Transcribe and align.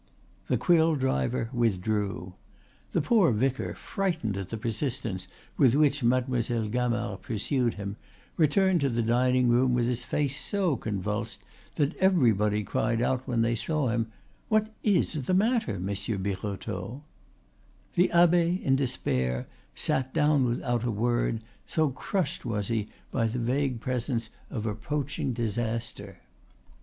The 0.47 0.57
quill 0.57 0.95
driver 0.95 1.51
withdrew. 1.53 2.33
The 2.91 3.03
poor 3.03 3.31
vicar, 3.31 3.75
frightened 3.75 4.35
at 4.35 4.49
the 4.49 4.57
persistence 4.57 5.27
with 5.57 5.75
which 5.75 6.03
Mademoiselle 6.03 6.69
Gamard 6.69 7.21
pursued 7.21 7.75
him, 7.75 7.97
returned 8.35 8.81
to 8.81 8.89
the 8.89 9.03
dining 9.03 9.47
room 9.47 9.75
with 9.75 9.85
his 9.85 10.03
face 10.03 10.35
so 10.41 10.75
convulsed 10.75 11.43
that 11.75 11.95
everybody 11.97 12.63
cried 12.63 12.99
out 12.99 13.27
when 13.27 13.43
they 13.43 13.53
saw 13.53 13.89
him: 13.89 14.07
"What 14.49 14.73
is 14.81 15.13
the 15.13 15.35
matter, 15.35 15.77
Monsieur 15.79 16.17
Birotteau?" 16.17 17.03
The 17.93 18.09
abbe, 18.11 18.55
in 18.63 18.75
despair, 18.75 19.45
sat 19.75 20.15
down 20.15 20.45
without 20.45 20.83
a 20.83 20.89
word, 20.89 21.43
so 21.67 21.91
crushed 21.91 22.43
was 22.43 22.69
he 22.69 22.87
by 23.11 23.27
the 23.27 23.37
vague 23.37 23.81
presence 23.81 24.31
of 24.49 24.65
approaching 24.65 25.31
disaster. 25.31 26.21